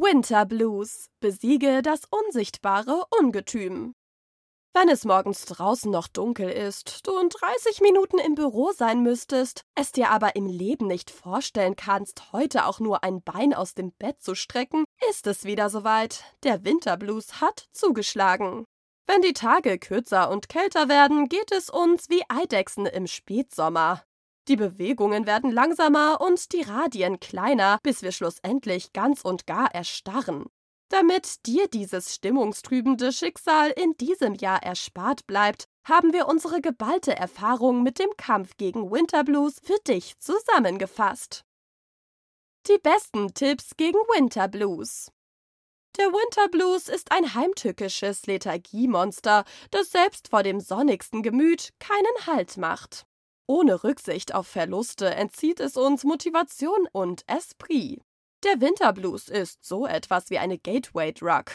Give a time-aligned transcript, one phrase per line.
[0.00, 1.08] Winter Blues.
[1.18, 3.94] Besiege das unsichtbare Ungetüm.
[4.72, 9.62] Wenn es morgens draußen noch dunkel ist, du in 30 Minuten im Büro sein müsstest,
[9.74, 13.90] es dir aber im Leben nicht vorstellen kannst, heute auch nur ein Bein aus dem
[13.92, 16.22] Bett zu strecken, ist es wieder soweit.
[16.44, 18.66] Der Winterblues hat zugeschlagen.
[19.08, 24.04] Wenn die Tage kürzer und kälter werden, geht es uns wie Eidechsen im Spätsommer.
[24.48, 30.46] Die Bewegungen werden langsamer und die Radien kleiner, bis wir schlussendlich ganz und gar erstarren.
[30.88, 37.82] Damit dir dieses stimmungstrübende Schicksal in diesem Jahr erspart bleibt, haben wir unsere geballte Erfahrung
[37.82, 41.44] mit dem Kampf gegen Winterblues für dich zusammengefasst.
[42.68, 45.12] Die besten Tipps gegen Winterblues.
[45.98, 53.04] Der Winterblues ist ein heimtückisches Lethargiemonster, das selbst vor dem sonnigsten Gemüt keinen Halt macht.
[53.50, 58.02] Ohne Rücksicht auf Verluste entzieht es uns Motivation und Esprit.
[58.44, 61.46] Der Winterblues ist so etwas wie eine Gateway-Drug.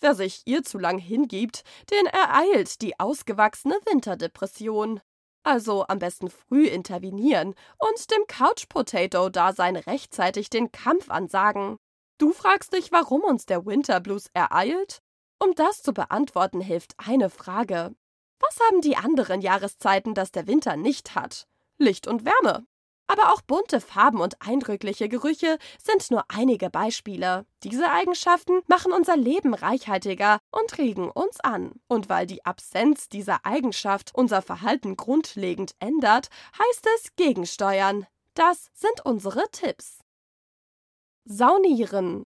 [0.00, 5.00] Wer sich ihr zu lang hingibt, den ereilt die ausgewachsene Winterdepression.
[5.42, 11.78] Also am besten früh intervenieren und dem Couch Potato Dasein rechtzeitig den Kampf ansagen.
[12.18, 14.98] Du fragst dich, warum uns der Winterblues ereilt?
[15.42, 17.94] Um das zu beantworten, hilft eine Frage.
[18.50, 21.46] Was haben die anderen Jahreszeiten, das der Winter nicht hat?
[21.78, 22.66] Licht und Wärme.
[23.06, 27.46] Aber auch bunte Farben und eindrückliche Gerüche sind nur einige Beispiele.
[27.62, 31.80] Diese Eigenschaften machen unser Leben reichhaltiger und regen uns an.
[31.86, 36.28] Und weil die Absenz dieser Eigenschaft unser Verhalten grundlegend ändert,
[36.58, 38.08] heißt es gegensteuern.
[38.34, 40.00] Das sind unsere Tipps.
[41.24, 42.24] Saunieren.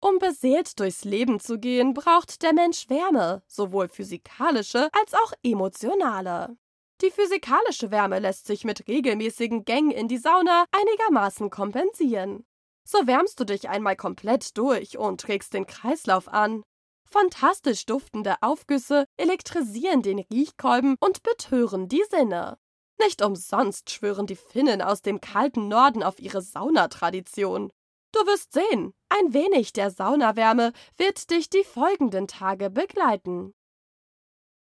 [0.00, 6.56] Um beseelt durchs Leben zu gehen, braucht der Mensch Wärme, sowohl physikalische als auch emotionale.
[7.00, 12.44] Die physikalische Wärme lässt sich mit regelmäßigen Gängen in die Sauna einigermaßen kompensieren.
[12.84, 16.62] So wärmst du dich einmal komplett durch und trägst den Kreislauf an.
[17.04, 22.58] Fantastisch duftende Aufgüsse elektrisieren den Riechkolben und betören die Sinne.
[23.00, 27.70] Nicht umsonst schwören die Finnen aus dem kalten Norden auf ihre Saunatradition.
[28.12, 33.54] Du wirst sehen, ein wenig der Saunawärme wird dich die folgenden Tage begleiten.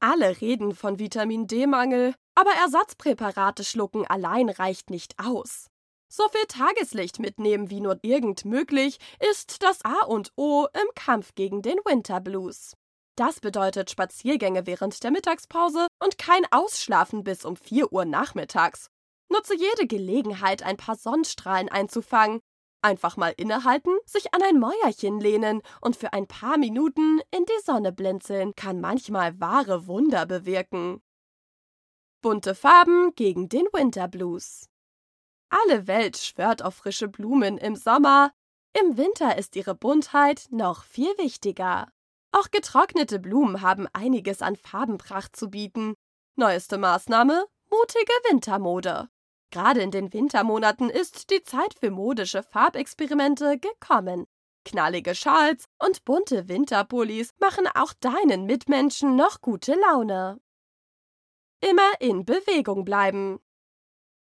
[0.01, 5.67] Alle reden von Vitamin D-Mangel, aber Ersatzpräparate schlucken allein reicht nicht aus.
[6.11, 8.99] So viel Tageslicht mitnehmen wie nur irgend möglich
[9.31, 12.75] ist das A und O im Kampf gegen den Winterblues.
[13.17, 18.89] Das bedeutet Spaziergänge während der Mittagspause und kein Ausschlafen bis um 4 Uhr nachmittags.
[19.29, 22.41] Nutze jede Gelegenheit, ein paar Sonnenstrahlen einzufangen
[22.81, 27.65] Einfach mal innehalten, sich an ein Mäuerchen lehnen und für ein paar Minuten in die
[27.65, 31.03] Sonne blinzeln kann manchmal wahre Wunder bewirken.
[32.21, 34.69] Bunte Farben gegen den Winterblues.
[35.49, 38.33] Alle Welt schwört auf frische Blumen im Sommer,
[38.75, 41.91] im Winter ist ihre Buntheit noch viel wichtiger.
[42.33, 45.95] Auch getrocknete Blumen haben einiges an Farbenpracht zu bieten.
[46.37, 49.09] Neueste Maßnahme: mutige Wintermode.
[49.51, 54.27] Gerade in den Wintermonaten ist die Zeit für modische Farbexperimente gekommen.
[54.65, 60.41] Knallige Schals und bunte Winterpullis machen auch deinen Mitmenschen noch gute Laune.
[61.61, 63.41] Immer in Bewegung bleiben.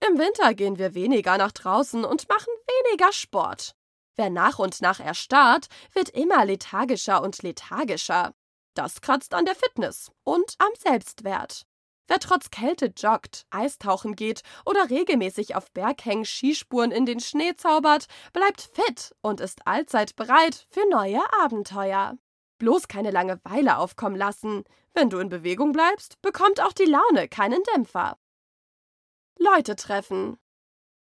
[0.07, 2.53] Im Winter gehen wir weniger nach draußen und machen
[2.87, 3.75] weniger Sport.
[4.15, 8.35] Wer nach und nach erstarrt, wird immer lethargischer und lethargischer.
[8.75, 11.67] Das kratzt an der Fitness und am Selbstwert.
[12.09, 18.07] Wer trotz Kälte joggt, Eistauchen geht oder regelmäßig auf Berghängen Skispuren in den Schnee zaubert,
[18.33, 22.17] bleibt fit und ist allzeit bereit für neue Abenteuer.
[22.59, 24.65] Bloß keine Langeweile aufkommen lassen.
[24.95, 28.17] Wenn du in Bewegung bleibst, bekommt auch die Laune keinen Dämpfer.
[29.39, 30.39] Leute treffen.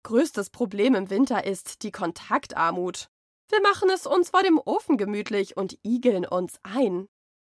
[0.02, 3.08] Größtes Problem im Winter ist die Kontaktarmut.
[3.48, 7.08] Wir machen es uns vor dem Ofen gemütlich und igeln uns ein.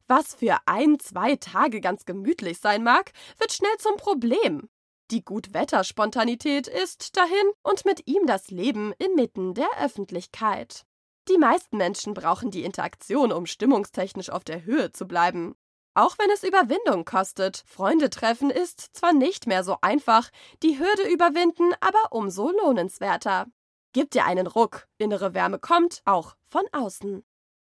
[0.09, 4.67] Was für ein, zwei Tage ganz gemütlich sein mag, wird schnell zum Problem.
[5.11, 10.87] Die Gutwetterspontanität ist dahin und mit ihm das Leben inmitten der Öffentlichkeit.
[11.27, 15.55] Die meisten Menschen brauchen die Interaktion, um stimmungstechnisch auf der Höhe zu bleiben.
[15.93, 20.31] Auch wenn es Überwindung kostet, Freunde treffen ist zwar nicht mehr so einfach,
[20.63, 23.45] die Hürde überwinden aber umso lohnenswerter.
[23.93, 27.23] Gib dir einen Ruck, innere Wärme kommt auch von außen.